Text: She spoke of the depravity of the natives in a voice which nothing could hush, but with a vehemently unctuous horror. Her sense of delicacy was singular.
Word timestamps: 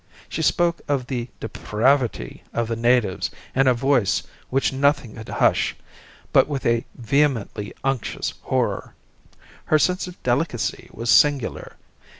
She 0.27 0.41
spoke 0.41 0.81
of 0.87 1.05
the 1.05 1.27
depravity 1.39 2.41
of 2.53 2.67
the 2.69 2.75
natives 2.75 3.29
in 3.53 3.67
a 3.67 3.75
voice 3.75 4.23
which 4.49 4.73
nothing 4.73 5.13
could 5.13 5.29
hush, 5.29 5.75
but 6.33 6.47
with 6.47 6.65
a 6.65 6.85
vehemently 6.95 7.71
unctuous 7.83 8.33
horror. 8.41 8.95
Her 9.65 9.77
sense 9.77 10.07
of 10.07 10.23
delicacy 10.23 10.89
was 10.91 11.11
singular. 11.11 11.77